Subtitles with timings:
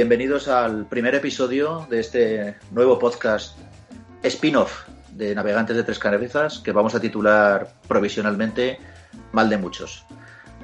[0.00, 3.58] Bienvenidos al primer episodio de este nuevo podcast
[4.22, 8.78] spin-off de Navegantes de Tres Cabezas que vamos a titular provisionalmente
[9.32, 10.06] Mal de Muchos.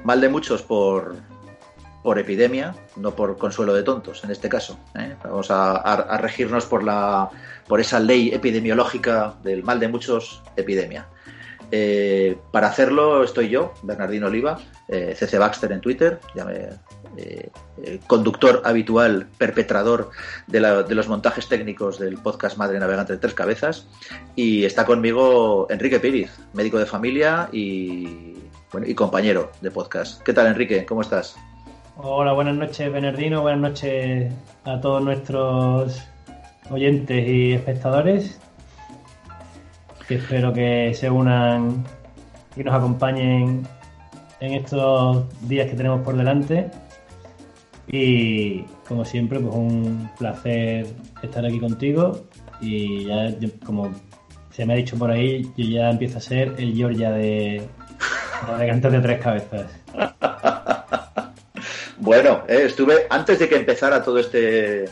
[0.03, 1.17] Mal de Muchos por,
[2.01, 4.79] por epidemia, no por consuelo de tontos en este caso.
[4.95, 5.15] ¿eh?
[5.23, 7.29] Vamos a, regirnos por, la,
[7.67, 11.05] por esa ley epidemiológica del mal de muchos, epidemia.
[11.71, 14.57] Eh, para hacerlo estoy yo, Bernardino Oliva,
[14.87, 16.69] eh, CC Baxter en Twitter, ya me
[17.17, 17.49] eh,
[17.83, 20.11] eh, conductor habitual, perpetrador
[20.45, 23.87] de, los montajes técnicos del podcast Madre Navegante de Tres Cabezas.
[24.35, 28.37] Y está conmigo Enrique Píriz, médico de familia y,
[28.85, 30.21] y compañero de podcast.
[30.21, 30.85] ¿Qué tal, Enrique?
[30.85, 31.35] ¿Cómo estás?
[31.97, 33.41] Hola, buenas noches, Bernardino.
[33.41, 34.31] Buenas noches
[34.65, 36.03] a todos nuestros
[36.69, 38.39] oyentes y espectadores.
[40.07, 41.83] Que espero que se unan
[42.55, 43.67] y nos acompañen
[44.39, 46.69] en estos días que tenemos por delante.
[47.87, 50.87] Y como siempre, pues un placer
[51.21, 52.25] estar aquí contigo.
[52.59, 53.33] Y ya,
[53.65, 53.93] como
[54.51, 57.61] se me ha dicho por ahí, yo ya empiezo a ser el Georgia de
[58.47, 59.71] Navegantes de Tres Cabezas.
[61.97, 64.85] bueno, eh, estuve antes de que empezara todo este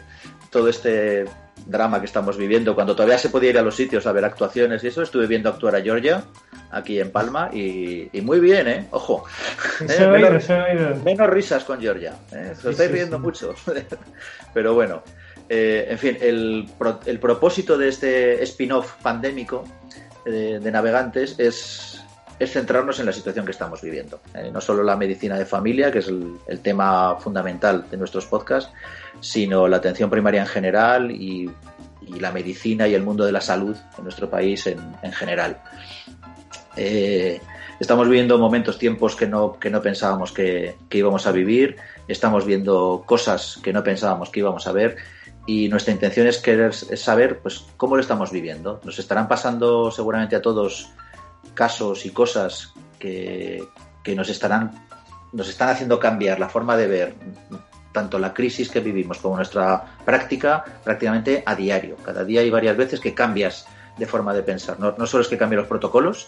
[0.49, 1.25] todo este
[1.65, 4.83] drama que estamos viviendo, cuando todavía se podía ir a los sitios a ver actuaciones
[4.83, 6.23] y eso, estuve viendo actuar a Georgia
[6.71, 8.87] aquí en Palma y, muy bien, ¿eh?
[8.91, 9.23] Ojo.
[9.81, 10.07] Eh,
[11.05, 12.13] menos, risas con Georgia.
[12.31, 12.53] ¿eh?
[12.57, 13.55] Os estáis riendo mucho.
[14.53, 15.03] Pero bueno,
[15.49, 16.67] eh, en fin, el,
[17.05, 19.63] el, propósito de este spin-off pandémico
[20.25, 22.03] de, navegantes es,
[22.39, 24.19] es, centrarnos en la situación que estamos viviendo.
[24.51, 28.71] no solo la medicina de familia, que es el, tema fundamental de nuestros podcasts,
[29.19, 31.49] sino la atención primaria en general y,
[32.19, 35.57] la medicina y el mundo de la salud en nuestro país en, en general.
[36.77, 37.41] Eh,
[37.79, 43.03] estamos viviendo momentos, tiempos que no, que no pensábamos que, íbamos a vivir, estamos viendo
[43.05, 44.97] cosas que no pensábamos que íbamos a ver
[45.45, 48.81] y nuestra intención es querer saber pues, cómo lo estamos viviendo.
[48.83, 50.89] Nos estarán pasando seguramente a todos
[51.55, 53.63] casos y cosas que,
[54.03, 54.85] que nos, estarán,
[55.33, 57.15] nos están haciendo cambiar la forma de ver
[57.91, 61.95] tanto la crisis que vivimos como nuestra práctica prácticamente a diario.
[62.03, 63.65] Cada día hay varias veces que cambias
[63.97, 64.79] de forma de pensar.
[64.79, 66.27] No, no solo es que cambie los protocolos,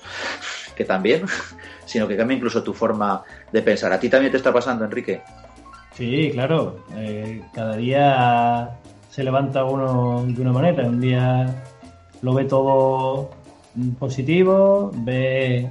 [0.75, 1.25] que también,
[1.85, 3.21] sino que cambie incluso tu forma
[3.51, 3.91] de pensar.
[3.91, 5.21] ¿A ti también te está pasando, Enrique?
[5.93, 6.85] Sí, claro.
[6.95, 8.69] Eh, cada día
[9.09, 10.87] se levanta uno de una manera.
[10.87, 11.63] Un día
[12.21, 13.31] lo ve todo
[13.99, 15.69] positivo, ve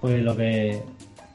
[0.00, 0.82] pues lo que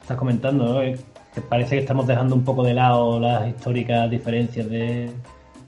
[0.00, 0.98] estás comentando, eh,
[1.34, 5.10] que parece que estamos dejando un poco de lado las históricas diferencias de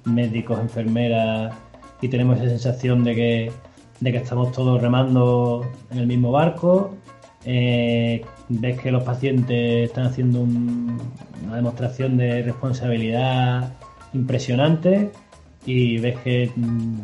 [0.04, 1.54] médicos, enfermeras
[2.00, 3.52] y tenemos esa sensación de que
[4.00, 6.94] de que estamos todos remando en el mismo barco.
[7.44, 13.72] Eh, ves que los pacientes están haciendo una demostración de responsabilidad
[14.12, 15.10] impresionante
[15.64, 16.98] y ves que mm,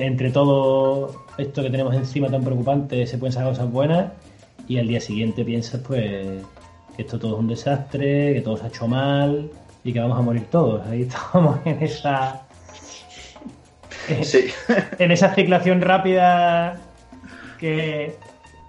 [0.00, 4.12] entre todo esto que tenemos encima tan preocupante se pueden sacar cosas buenas
[4.66, 6.42] y al día siguiente piensas pues
[6.96, 9.50] que esto todo es un desastre, que todo se ha hecho mal
[9.84, 10.86] y que vamos a morir todos.
[10.86, 12.42] Ahí estamos en esa
[14.98, 16.80] en esa ciclación rápida
[17.58, 18.16] que,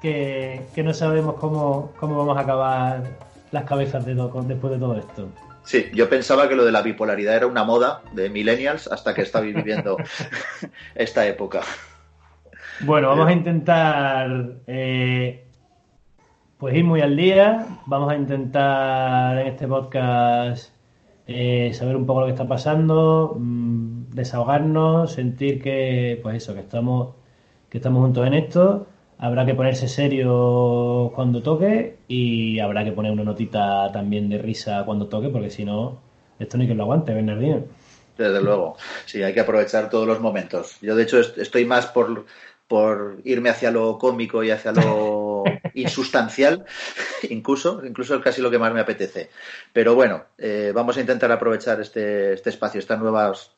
[0.02, 3.04] que, no sabemos cómo, cómo, vamos a acabar
[3.52, 5.30] las cabezas de después de todo esto.
[5.64, 9.22] Sí, yo pensaba que lo de la bipolaridad era una moda de millennials hasta que
[9.22, 9.98] está viviendo
[10.96, 11.62] esta época.
[12.82, 15.46] Bueno, vamos a intentar eh,
[16.58, 17.68] pues ir muy al día.
[17.86, 20.74] Vamos a intentar en este podcast
[21.28, 23.36] eh, saber un poco lo que está pasando.
[23.40, 27.16] Mm, desahogarnos, sentir que, pues eso, que estamos,
[27.70, 28.88] que estamos juntos en esto.
[29.22, 34.82] Habrá que ponerse serio cuando toque y habrá que poner una notita también de risa
[34.84, 36.02] cuando toque, porque si no,
[36.40, 37.64] esto ni que lo aguante, Bernardino.
[38.18, 40.78] Desde luego, sí, hay que aprovechar todos los momentos.
[40.82, 42.26] Yo, de hecho, estoy más por,
[42.68, 45.44] por irme hacia lo cómico y hacia lo
[45.76, 46.66] insustancial,
[47.30, 49.30] incluso, incluso casi lo que más me apetece.
[49.72, 53.52] Pero bueno, eh, vamos a intentar aprovechar este, este espacio, estas nuevas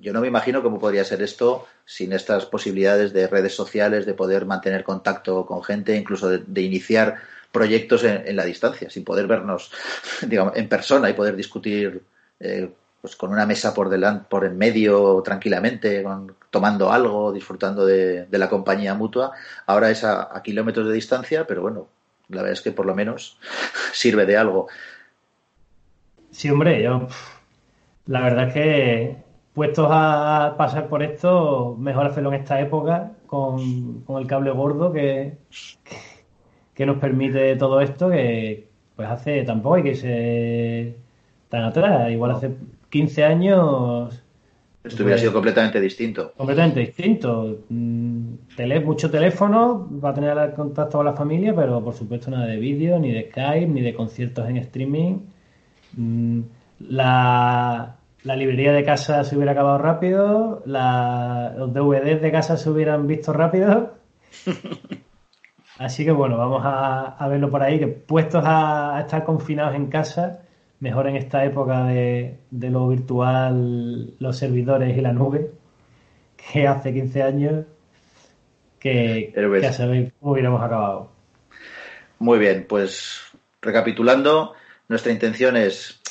[0.00, 4.14] yo no me imagino cómo podría ser esto sin estas posibilidades de redes sociales, de
[4.14, 7.16] poder mantener contacto con gente, incluso de, iniciar
[7.50, 9.70] proyectos en, la distancia, sin poder vernos
[10.26, 12.02] digamos, en persona y poder discutir
[12.40, 12.70] eh,
[13.00, 16.04] pues con una mesa por delante, por en medio, tranquilamente,
[16.50, 19.32] tomando algo, disfrutando de, la compañía mutua.
[19.66, 21.88] Ahora es a, kilómetros de distancia, pero bueno,
[22.28, 23.38] la verdad es que por lo menos
[23.92, 24.68] sirve de algo.
[26.30, 27.08] Sí, hombre, yo
[28.06, 34.04] la verdad es que puestos a pasar por esto, mejor hacerlo en esta época con,
[34.18, 35.36] el cable gordo que,
[36.74, 40.96] que, nos permite todo esto, que pues hace tampoco hay que ser
[41.48, 42.10] tan atrás.
[42.10, 42.50] Igual hace
[42.90, 44.22] 15 años.
[44.84, 46.32] Esto hubiera sido completamente distinto.
[46.36, 47.60] Completamente distinto.
[47.68, 52.46] Mm, tele, mucho teléfono va a tener contacto con la familia, pero por supuesto nada
[52.46, 55.18] de vídeo, ni de Skype, ni de conciertos en streaming.
[55.96, 56.40] Mm,
[58.24, 63.32] la, librería de casa se hubiera acabado rápido, los DVDs de casa se hubieran visto
[63.32, 63.94] rápido.
[65.78, 70.40] Así que bueno, vamos a, verlo por ahí, que puestos a estar confinados en casa,
[70.80, 75.50] mejor en esta época de, lo virtual, los servidores y la nube,
[76.36, 77.64] que hace 15 años
[78.78, 81.10] que, que a saber cómo hubiéramos acabado.
[82.18, 83.20] Muy bien, pues
[83.60, 84.54] recapitulando,
[84.88, 86.01] nuestra intención es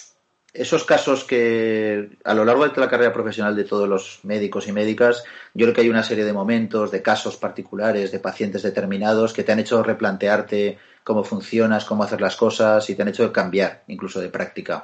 [0.53, 4.73] esos casos que a lo largo de la carrera profesional de todos los médicos y
[4.73, 9.31] médicas, yo creo que hay una serie de momentos, de casos particulares, de pacientes determinados
[9.33, 13.31] que te han hecho replantearte cómo funcionas, cómo hacer las cosas y te han hecho
[13.31, 14.83] cambiar incluso de práctica.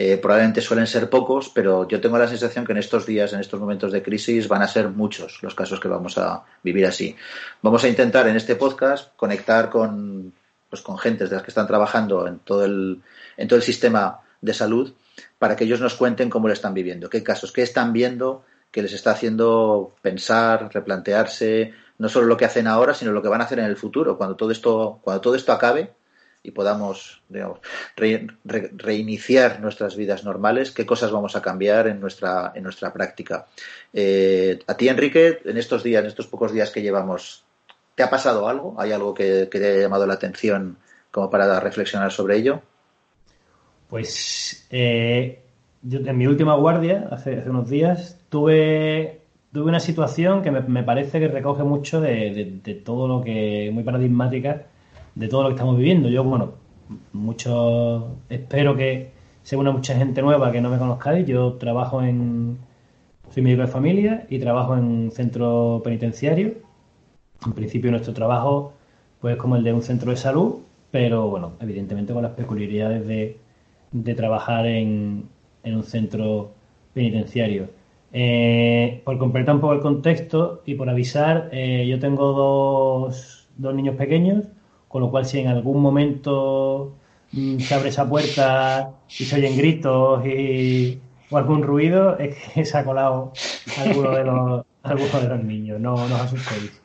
[0.00, 3.40] Eh, probablemente suelen ser pocos, pero yo tengo la sensación que en estos días, en
[3.40, 7.16] estos momentos de crisis, van a ser muchos los casos que vamos a vivir así.
[7.62, 10.32] Vamos a intentar en este podcast conectar con,
[10.70, 13.00] pues, con gentes de las que están trabajando en todo el,
[13.36, 14.94] en todo el sistema de salud
[15.38, 18.82] para que ellos nos cuenten cómo lo están viviendo, qué casos, qué están viendo que
[18.82, 23.40] les está haciendo pensar, replantearse, no solo lo que hacen ahora, sino lo que van
[23.40, 25.92] a hacer en el futuro, cuando todo esto, cuando todo esto acabe
[26.42, 27.22] y podamos
[27.96, 33.46] reiniciar nuestras vidas normales, qué cosas vamos a cambiar en nuestra, en nuestra práctica.
[33.92, 37.44] Eh, a ti, Enrique, en estos días, en estos pocos días que llevamos,
[37.94, 38.76] ¿te ha pasado algo?
[38.78, 40.78] ¿Hay algo que, te haya llamado la atención
[41.10, 42.62] como para reflexionar sobre ello?
[43.88, 45.42] Pues eh,
[45.82, 49.18] yo en mi última guardia, hace, unos días, tuve
[49.52, 54.66] tuve una situación que me, parece que recoge mucho de, todo lo que, muy paradigmática,
[55.14, 56.08] de todo lo que estamos viviendo.
[56.08, 56.52] Yo, bueno,
[57.12, 59.12] mucho, espero que
[59.42, 61.26] se una mucha gente nueva que no me conozcáis.
[61.26, 62.58] Yo trabajo en,
[63.30, 66.54] soy médico de familia y trabajo en un centro penitenciario.
[67.46, 68.74] En principio nuestro trabajo,
[69.20, 70.56] pues como el de un centro de salud,
[70.90, 73.38] pero bueno, evidentemente con las peculiaridades de,
[73.92, 75.28] de trabajar en,
[75.64, 76.50] en un centro
[76.94, 77.68] penitenciario.
[78.12, 83.74] Eh, por completar un poco el contexto y por avisar, eh, yo tengo dos, dos,
[83.74, 84.44] niños pequeños,
[84.88, 86.94] con lo cual si en algún momento
[87.32, 91.00] mm, se abre esa puerta y se oyen gritos y,
[91.30, 93.32] o algún ruido, es que se ha colado
[93.78, 96.80] alguno de los, alguno de los niños, no, no os asustéis.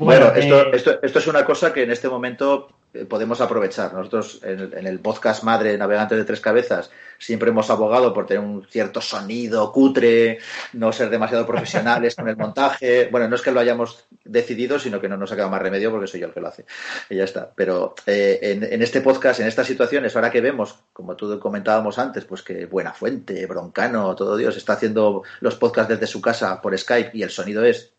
[0.00, 3.92] Bueno, esto, eh, esto, esto es una cosa que en este momento eh, podemos aprovechar.
[3.94, 8.66] Nosotros en el, podcast madre Navegantes de Tres Cabezas siempre hemos abogado por tener un
[8.68, 10.38] cierto sonido cutre,
[10.72, 13.08] no ser demasiado profesionales con el montaje.
[13.12, 15.90] Bueno, no es que lo hayamos decidido, sino que no nos ha quedado más remedio
[15.90, 16.64] porque soy yo el que lo hace.
[17.08, 17.52] Y ya está.
[17.54, 22.24] Pero eh, en, este podcast, en estas situaciones, ahora que vemos, como tú comentábamos antes,
[22.24, 26.76] pues que Buena Fuente, Broncano, todo Dios, está haciendo los podcasts desde su casa por
[26.76, 27.92] Skype y el sonido es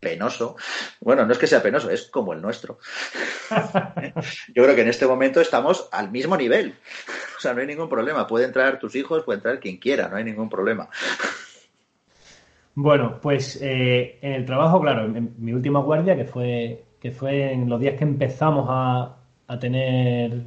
[0.00, 0.56] penoso.
[1.00, 2.78] Bueno, no es que sea penoso, es como el nuestro.
[4.54, 6.74] Yo creo que en este momento estamos al mismo nivel.
[7.36, 8.26] O sea, no hay ningún problema.
[8.26, 10.88] Pueden traer tus hijos, pueden traer quien quiera, no hay ningún problema.
[12.74, 17.52] Bueno, pues eh, en el trabajo, claro, en, mi última guardia, que fue, que fue
[17.52, 19.14] en los días que empezamos a,
[19.58, 20.42] tener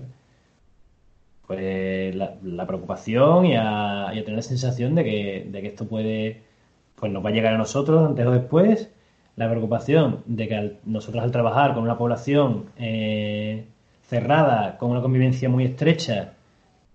[1.45, 6.43] pues la, preocupación y a, tener la sensación de que, de que esto puede,
[6.95, 8.89] pues nos va a llegar a nosotros antes o después
[9.41, 13.65] la preocupación de que nosotros al trabajar con una población eh,
[14.03, 16.33] cerrada, con una convivencia muy estrecha,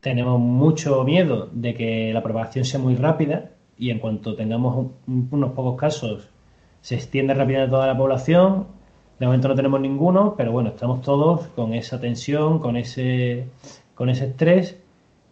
[0.01, 5.53] tenemos mucho miedo de que la propagación sea muy rápida y en cuanto tengamos unos
[5.53, 6.29] pocos casos
[6.81, 8.69] se extiende rápidamente toda la población.
[9.19, 13.49] De momento no tenemos ninguno, pero bueno, estamos todos con esa tensión, con ese,
[13.95, 14.79] con ese estrés.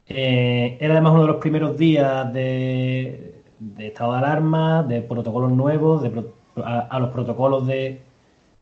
[0.08, 3.42] Eh, era además uno de los primeros días de,
[3.78, 6.10] estado de alarma, de protocolos nuevos, de
[6.56, 8.00] a, los protocolos de,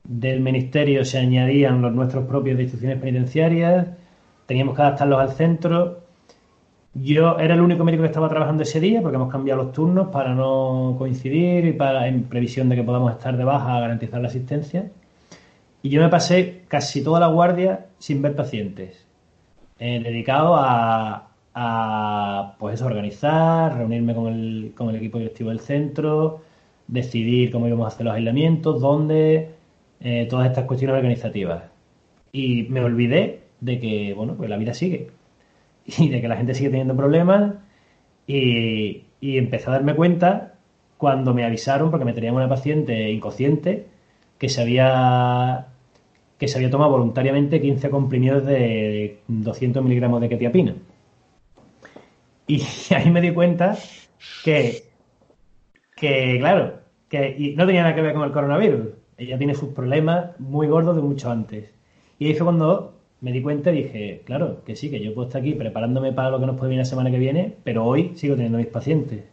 [0.04, 3.88] del ministerio se añadían los nuestros propios de instituciones penitenciarias,
[4.46, 6.00] teníamos que adaptarlos al centro.
[6.94, 10.08] Yo era el único médico que estaba trabajando ese día porque hemos cambiado los turnos
[10.08, 14.20] para no coincidir y para en previsión de que podamos estar de baja a garantizar
[14.20, 14.90] la asistencia.
[15.82, 19.06] Y yo me pasé casi toda la guardia sin ver pacientes,
[19.78, 25.60] eh, dedicado a, a pues eso, organizar, reunirme con el, con el equipo directivo del
[25.60, 26.40] centro,
[26.92, 29.50] decidir cómo íbamos a hacer los aislamientos, dónde,
[30.00, 31.64] eh, todas estas cuestiones organizativas.
[32.32, 35.10] Y me olvidé de que, bueno, pues la vida sigue
[35.86, 37.54] y de que la gente sigue teniendo problemas
[38.26, 40.54] y, y empecé a darme cuenta
[40.98, 43.86] cuando me avisaron, porque me tenían una paciente inconsciente
[44.38, 45.68] que se había
[46.38, 50.74] que se había tomado voluntariamente 15 comprimidos de 200 miligramos de ketiapina.
[52.48, 52.62] Y
[52.94, 53.78] ahí me di cuenta
[54.44, 54.82] que,
[55.96, 56.81] que claro,
[57.12, 58.86] que no tenía nada que ver con el coronavirus.
[59.18, 61.70] Ella tiene sus problemas muy gordos de mucho antes.
[62.18, 65.28] Y ahí fue cuando me di cuenta y dije, claro, que sí, que yo puedo
[65.28, 68.12] estar aquí preparándome para lo que nos puede venir la semana que viene, pero hoy
[68.14, 69.24] sigo teniendo mis pacientes.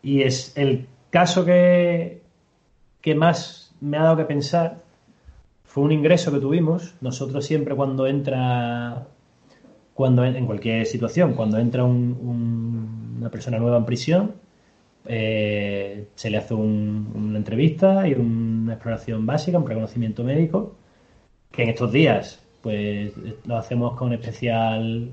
[0.00, 2.22] Y es el caso que,
[3.00, 4.76] que más me ha dado que pensar
[5.64, 6.94] fue un ingreso que tuvimos.
[7.00, 9.08] Nosotros siempre cuando entra
[9.94, 14.34] cuando en cualquier situación, cuando entra una persona nueva en prisión,
[15.12, 20.76] eh, se le hace una entrevista y una exploración básica, un reconocimiento médico,
[21.50, 23.12] que en estos días pues
[23.44, 25.10] lo hacemos con especial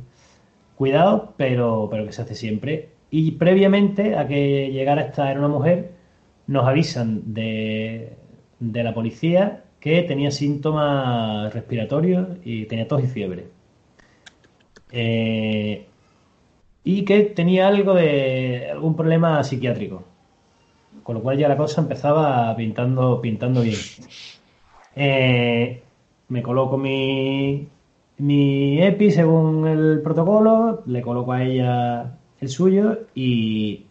[0.75, 2.89] cuidado, pero, pero que se hace siempre.
[3.09, 5.93] Y previamente a que llegara esta era una mujer,
[6.47, 8.13] nos avisan de,
[8.59, 13.47] de la policía que tenía síntomas respiratorios y tenía tos y fiebre.
[14.91, 15.87] Eh,
[16.87, 20.05] y que tenía algo de algún problema psiquiátrico.
[21.03, 23.75] Con lo cual ya la cosa empezaba pintando, pintando bien.
[24.95, 25.83] Eh,
[26.29, 27.67] me coloco mi,
[28.19, 33.85] mi EPI según el protocolo, le coloco a ella el suyo y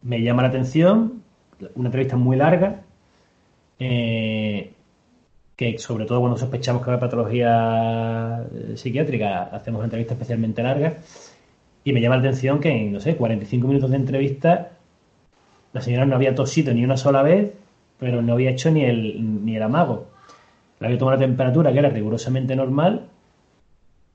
[0.00, 1.22] me llama la atención,
[1.74, 2.80] una entrevista muy larga,
[3.78, 4.72] eh,
[5.54, 10.96] que sobre todo cuando sospechamos que hay patología psiquiátrica, hacemos una entrevista especialmente larga.
[11.84, 14.72] Y me llama la atención que en, no sé, 45 minutos de entrevista,
[15.72, 17.52] la señora no había tosido ni una sola vez,
[17.98, 20.08] pero no había hecho ni el, ni el amago.
[20.80, 23.06] Le había tomado una temperatura que era rigurosamente normal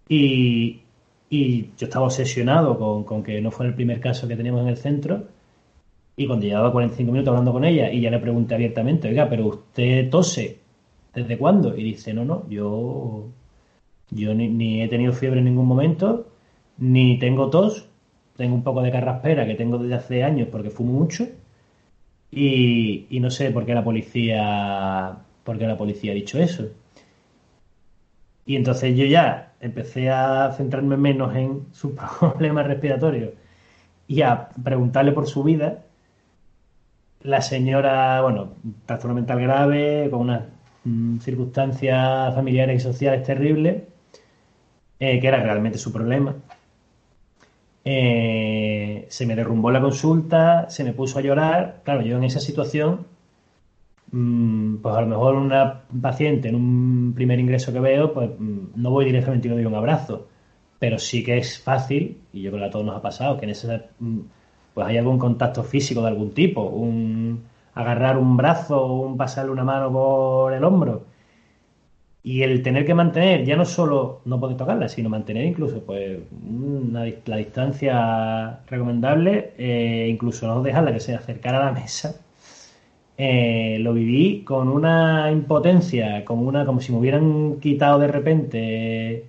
[0.08, 0.82] y,
[1.30, 4.68] y yo estaba obsesionado con, con, que no fue el primer caso que teníamos en
[4.68, 5.24] el centro.
[6.16, 9.48] Y cuando llevaba 45 minutos hablando con ella y ya le pregunté abiertamente, oiga, pero
[9.48, 10.60] usted tose
[11.18, 11.76] ¿desde cuándo?
[11.76, 13.26] Y dice, no, no, yo,
[14.12, 16.28] yo ni, he tenido fiebre en ningún momento,
[16.78, 17.88] ni tengo tos,
[18.36, 21.28] tengo un poco de carraspera que tengo desde hace años porque fumo mucho
[22.32, 26.70] y, no sé por qué la policía, por qué la policía ha dicho eso.
[28.46, 33.32] Y entonces yo ya empecé a centrarme menos en sus problemas respiratorios
[34.08, 35.84] y a preguntarle por su vida.
[37.24, 38.54] La señora, bueno,
[38.86, 40.48] trastorno mental grave, con una
[40.88, 43.84] Mm, circunstancias familiares y sociales terribles,
[45.00, 46.36] eh, que era realmente su problema.
[47.90, 51.82] Eh, se me derrumbó la consulta, se me puso a llorar.
[51.86, 53.08] Claro, yo en esa situación,
[54.12, 58.60] mm, pues a lo mejor una paciente en un primer ingreso que veo, pues mm,
[58.76, 60.28] no voy directamente y le doy un abrazo.
[60.80, 63.46] Pero sí que es fácil, y yo creo que a todos nos ha pasado, que
[63.46, 63.82] en ese
[64.74, 69.64] pues hay algún contacto físico de algún tipo, un, agarrar un brazo un pasarle una
[69.64, 71.06] mano por el hombro.
[72.28, 76.20] Y el tener que mantener, ya no solo no poder tocarla, sino mantener incluso pues
[76.92, 82.20] la distancia recomendable, eh, incluso no dejarla que se acercara a la mesa,
[83.18, 89.26] eh, lo viví con una impotencia, como, una, como si me hubieran quitado de repente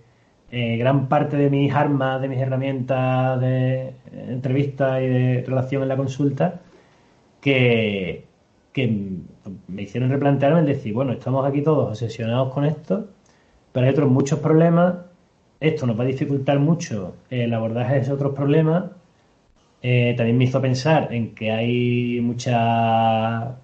[0.51, 3.93] eh, gran parte de mis armas, de mis herramientas de
[4.29, 6.63] entrevista y de relación en la consulta,
[7.41, 8.25] que,
[8.73, 9.18] que
[9.79, 13.07] me hicieron replantearme el decir, bueno, estamos aquí todos obsesionados con esto,
[13.71, 14.97] pero hay otros muchos problemas,
[15.61, 18.87] esto nos va a dificultar mucho el abordaje de esos otros problemas.
[19.81, 23.57] Eh, también me hizo pensar en que hay mucha,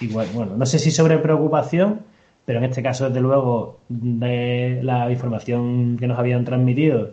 [0.00, 2.00] igual, bueno, no sé si sobre preocupación,
[2.46, 7.10] pero en este caso, desde luego, de la información que nos habían transmitido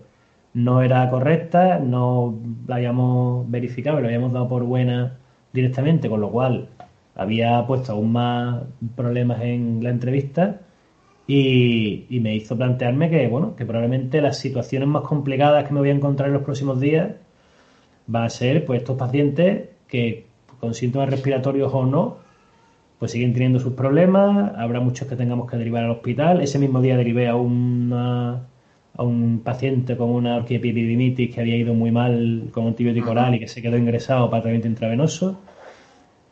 [0.54, 5.18] no era correcta, no la habíamos verificado, la habíamos dado por buena
[5.52, 6.70] directamente, con lo cual
[7.20, 8.64] había puesto aún más
[8.96, 10.62] problemas en la entrevista
[11.28, 15.90] y, me hizo plantearme que, bueno, que probablemente las situaciones más complicadas que me voy
[15.90, 17.12] a encontrar en los próximos días
[18.08, 20.28] van a ser pues estos pacientes que
[20.62, 22.18] con síntomas respiratorios o no,
[22.98, 26.42] pues siguen teniendo sus problemas, habrá muchos que tengamos que derivar al hospital.
[26.42, 28.48] Ese mismo día derivé a, una,
[28.96, 33.40] a un paciente con una orquiepididimitis que había ido muy mal con antibiótico oral y
[33.40, 35.40] que se quedó ingresado para tratamiento intravenoso.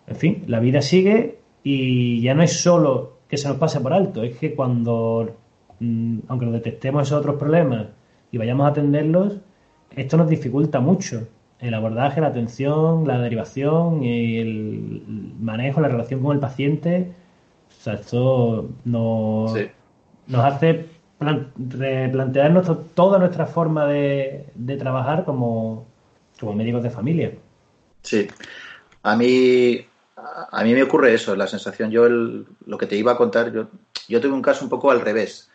[0.07, 3.93] En fin, la vida sigue y ya no es solo que se nos pase por
[3.93, 5.35] alto, es que cuando,
[5.79, 7.87] mm, aunque nos detectemos esos otros problemas
[8.31, 9.37] y vayamos a atenderlos,
[9.95, 11.27] esto nos dificulta mucho
[11.59, 15.03] el abordaje, la atención, la derivación y el
[15.39, 17.11] manejo, la relación con el paciente.
[17.69, 19.53] O sea, esto nos,
[20.27, 20.85] nos hace
[21.19, 24.45] replantear toda nuestra forma de,
[24.77, 25.85] trabajar como,
[26.39, 27.31] como médicos de familia.
[28.03, 28.27] Sí,
[29.03, 29.79] a mí,
[30.17, 33.67] a mí me ocurre eso, la sensación, yo lo que te iba a contar, yo,
[34.07, 35.49] yo tuve un caso un poco al revés,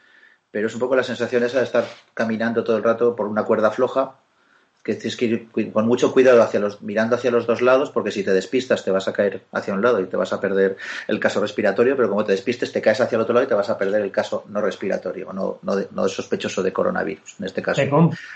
[0.50, 3.44] pero es un poco la sensación esa de estar caminando todo el rato por una
[3.44, 4.14] cuerda floja
[4.84, 8.10] que tienes que ir con mucho cuidado hacia los, mirando hacia los dos lados, porque
[8.10, 10.76] si te despistas te vas a caer hacia un lado y te vas a perder
[11.06, 13.54] el caso respiratorio, pero como te despistes te caes hacia el otro lado y te
[13.54, 17.62] vas a perder el caso no respiratorio, no, no, no sospechoso de coronavirus, en este
[17.62, 17.80] caso.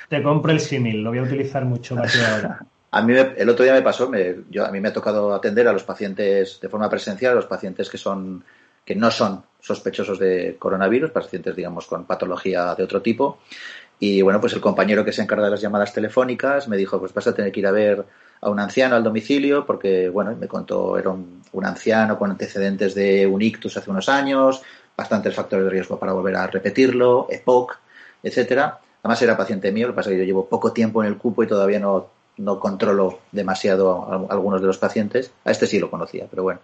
[0.08, 2.60] Te, compro el símil, lo voy a utilizar mucho más ahora.
[2.96, 4.10] A mí el otro día me pasó,
[4.48, 7.44] yo, a mí me ha tocado atender a los pacientes de forma presencial, a los
[7.44, 8.42] pacientes que son
[8.86, 13.38] que no son sospechosos de coronavirus, pacientes digamos con patología de otro tipo,
[13.98, 17.12] y bueno, pues el compañero que se encarga de las llamadas telefónicas me dijo, pues
[17.12, 18.02] vas a tener que ir a ver
[18.40, 23.26] a un anciano al domicilio, porque, bueno, me contó, era un, anciano con antecedentes de
[23.26, 24.62] un ictus hace unos años,
[24.96, 27.78] bastantes factores de riesgo para volver a repetirlo, EPOC,
[28.22, 28.78] etcétera.
[29.02, 31.18] Además era paciente mío, lo que pasa es que yo llevo poco tiempo en el
[31.18, 35.32] cupo y todavía no, no controlo demasiado a algunos de los pacientes.
[35.44, 36.60] A este sí lo conocía, pero bueno.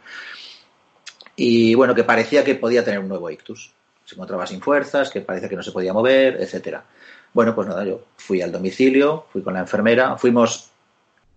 [1.37, 3.73] Y bueno, que parecía que podía tener un nuevo ictus.
[4.05, 6.85] Se encontraba sin fuerzas, que parecía que no se podía mover, etcétera.
[7.33, 10.71] Bueno, pues nada, yo fui al domicilio, fui con la enfermera, fuimos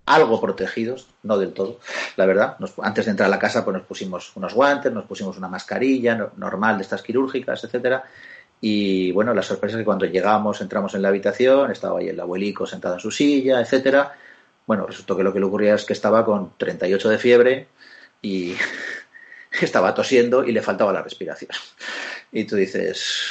[0.06, 1.80] algo protegidos, no del todo,
[2.16, 2.58] la verdad.
[2.82, 6.32] antes de entrar a la casa, pues nos pusimos unos guantes, nos pusimos una mascarilla
[6.36, 8.04] normal de estas quirúrgicas, etcétera.
[8.68, 12.20] Y bueno, la sorpresa es que cuando llegamos, entramos en la habitación, estaba ahí el
[12.20, 14.14] abuelico sentado en su silla, etcétera.
[14.66, 17.68] Bueno, resultó que lo que le ocurría es que estaba con 38 de fiebre
[18.24, 18.56] y
[19.62, 21.52] estaba tosiendo y le faltaba la respiración.
[22.32, 23.28] Y tú dices,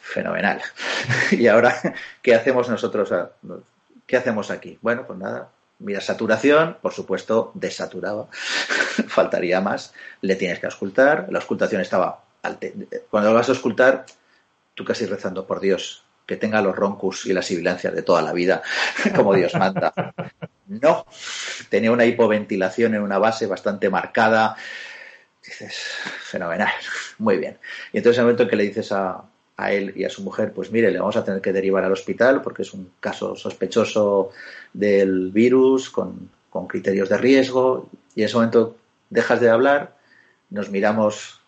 [0.00, 0.60] fenomenal.
[1.30, 1.76] y ahora,
[2.20, 3.08] ¿qué hacemos nosotros?
[4.04, 4.80] ¿Qué hacemos aquí?
[4.82, 8.26] Bueno, pues nada, mira saturación, por supuesto, desaturaba,
[9.06, 12.24] faltaría más, le tienes que auscultar, la auscultación estaba,
[13.10, 14.06] cuando lo vas a auscultar,
[14.74, 18.32] tú casi rezando por Dios, que tenga los roncus y las sibilancias de toda la
[18.32, 18.62] vida,
[19.16, 19.92] como Dios manda.
[20.66, 21.06] No,
[21.68, 24.56] tenía una hipoventilación en una base bastante marcada.
[25.44, 25.76] Dices,
[26.22, 26.72] fenomenal,
[27.18, 27.58] muy bien.
[27.92, 29.24] Y entonces, en el momento en que le dices a,
[29.56, 31.92] a él y a su mujer, pues mire, le vamos a tener que derivar al
[31.92, 34.30] hospital porque es un caso sospechoso
[34.72, 36.30] del virus con,
[36.68, 38.76] criterios de riesgo y en ese momento
[39.10, 39.96] dejas de hablar,
[40.50, 41.40] nos miramos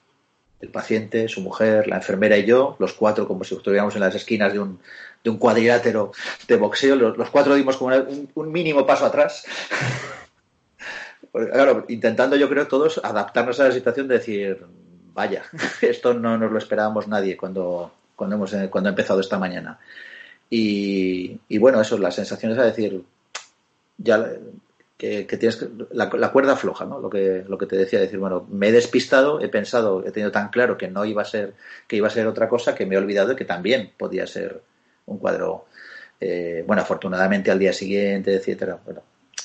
[0.65, 4.15] el paciente, su mujer, la enfermera y yo, los cuatro como si estuviéramos en las
[4.15, 4.81] esquinas de un,
[5.23, 6.13] de un cuadrilátero
[6.49, 7.95] de boxeo, los, cuatro dimos como
[8.35, 9.45] un, mínimo paso atrás.
[11.33, 14.65] claro, intentando yo creo todos adaptarnos a la situación de decir,
[15.13, 15.45] vaya,
[15.83, 19.79] esto no nos lo esperábamos nadie cuando, cuando, hemos, cuando ha empezado esta mañana.
[20.51, 23.03] Y, bueno, eso, las sensaciones a decir,
[23.99, 24.31] ya
[24.97, 27.01] que, tienes la, cuerda floja, ¿no?
[27.01, 30.31] Lo que, lo que te decía, decir, bueno, me he despistado, he pensado, he tenido
[30.31, 31.55] tan claro que no iba a ser,
[31.89, 34.63] que iba a ser otra cosa, que me he olvidado de que también podía ser
[35.07, 35.67] un cuadro,
[36.21, 39.03] eh, bueno, afortunadamente al día siguiente, etcétera, bueno,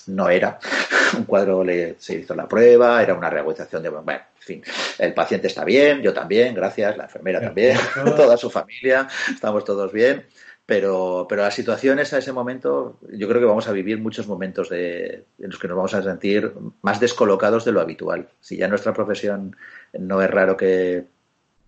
[0.07, 0.59] no era
[1.17, 4.63] un cuadro, le, se hizo la prueba, era una reagudización de, bueno, en fin,
[4.99, 7.75] el paciente está bien, yo también, gracias, la enfermera también,
[8.15, 10.25] toda su familia, estamos todos bien.
[10.69, 14.69] Pero, pero las situaciones a ese momento, yo creo que vamos a vivir muchos momentos
[14.69, 16.53] de, en los que nos vamos a sentir
[16.83, 18.29] más descolocados de lo habitual.
[18.39, 19.55] Si ya nuestra profesión
[19.97, 21.05] no es raro que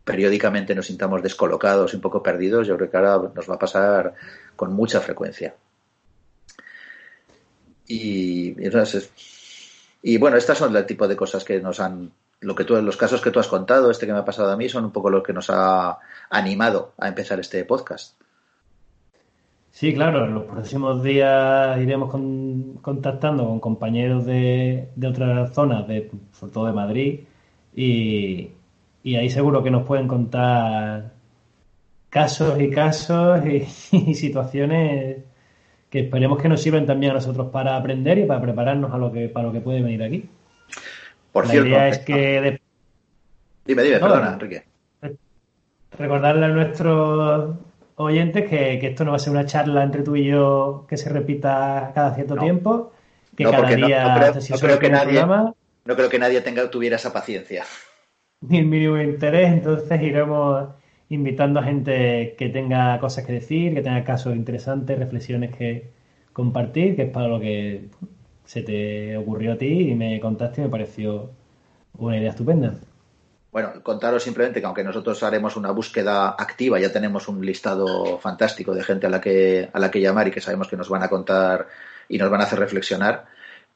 [0.03, 3.59] periódicamente nos sintamos descolocados y un poco perdidos, yo creo que ahora nos va a
[3.59, 4.13] pasar
[4.55, 5.55] con mucha frecuencia.
[7.87, 8.55] Y,
[10.03, 12.97] y bueno, estas son el tipo de cosas que nos han lo que tú, los
[12.97, 15.09] casos que tú has contado, este que me ha pasado a mí, son un poco
[15.09, 15.97] los que nos ha
[16.29, 18.20] animado a empezar este podcast.
[19.71, 22.11] Sí, claro, en los próximos días iremos
[22.81, 27.19] contactando con compañeros de, otras zonas, de, sobre todo de Madrid,
[27.73, 28.51] y,
[29.05, 31.13] ahí seguro que nos pueden contar
[32.09, 33.41] casos y casos
[33.91, 35.17] y, situaciones
[35.89, 39.11] que esperemos que nos sirvan también a nosotros para aprender y para prepararnos a lo
[39.11, 40.29] que, para lo que puede venir aquí.
[41.31, 42.59] Por la Idea es que.
[43.65, 44.63] Dime, dime, perdona, Enrique.
[45.97, 47.55] Recordarle a nuestros
[47.95, 51.09] oyentes que, esto no va a ser una charla entre tú y yo que se
[51.09, 52.91] repita cada cierto tiempo,
[53.35, 57.63] que cada día no, creo, que nadie, no creo que nadie tenga, tuviera esa paciencia.
[58.41, 60.69] ni el mínimo interés, entonces iremos
[61.09, 65.91] invitando a gente que tenga cosas que decir, que tenga casos interesantes, reflexiones que
[66.33, 67.89] compartir, que es para lo que
[68.45, 71.31] se te ocurrió a ti y me contaste y me pareció
[71.97, 72.79] una idea estupenda.
[73.51, 78.73] Bueno, contaros simplemente que aunque nosotros haremos una búsqueda activa, ya tenemos un listado fantástico
[78.73, 81.03] de gente a la que, a la que llamar y que sabemos que nos van
[81.03, 81.67] a contar
[82.07, 83.25] y nos van a hacer reflexionar.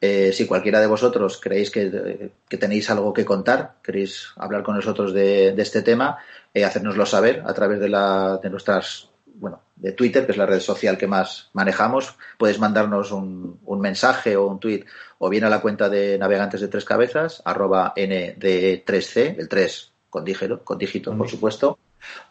[0.00, 5.12] Eh, si cualquiera de vosotros creéis que, tenéis algo que contar, queréis hablar con nosotros
[5.12, 6.18] de, este tema,
[6.54, 10.46] eh, hacérnoslo saber a través de, la, de nuestras, bueno, de Twitter, que es la
[10.46, 12.16] red social que más manejamos.
[12.38, 14.84] Puedes mandarnos un, un mensaje o un tweet
[15.18, 20.24] o bien a la cuenta de Navegantes de Tres Cabezas, arroba NDE3C, el 3 con
[20.24, 21.78] dígito, con dígito por supuesto,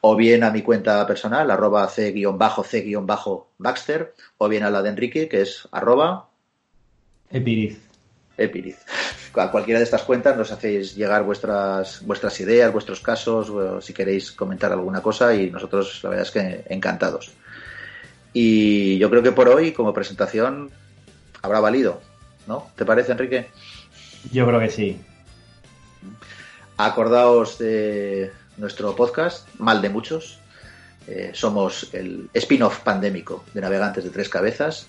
[0.01, 5.41] o bien a mi cuenta personal, arroba C-C-Baxter, o bien a la de Enrique, que
[5.41, 6.29] es arroba
[7.29, 7.79] Epiriz.
[8.37, 8.77] Epiriz.
[9.35, 13.51] A cualquiera de estas cuentas nos hacéis llegar vuestras, vuestras ideas, vuestros casos,
[13.83, 17.31] si queréis comentar alguna cosa y nosotros la verdad es que encantados.
[18.33, 20.69] Y yo creo que por hoy, como presentación,
[21.41, 22.01] habrá valido,
[22.47, 22.69] ¿no?
[22.75, 23.47] ¿Te parece, Enrique?
[24.31, 24.99] Yo creo que sí.
[26.77, 30.39] Acordaos de nuestro podcast, Mal de Muchos.
[31.07, 34.87] Eh, somos el spin-off pandémico de Navegantes de Tres Cabezas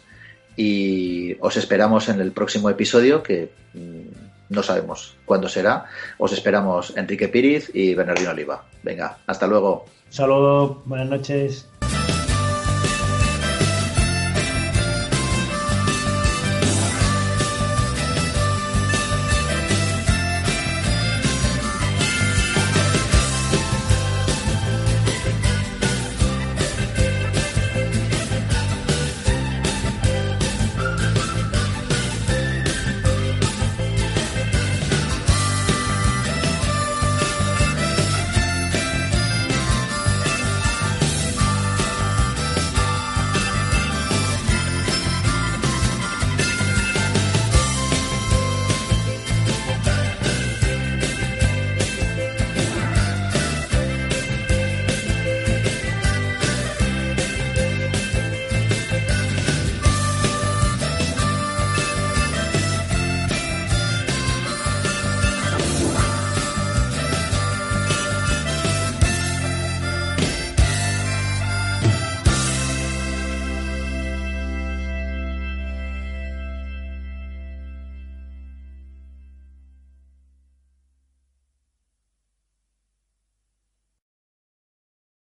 [0.56, 5.86] y os esperamos en el próximo episodio que mm, no sabemos cuándo será.
[6.18, 8.64] Os esperamos Enrique Piriz y Bernardino Oliva.
[8.82, 9.86] Venga, hasta luego.
[10.08, 11.68] Saludos, buenas noches.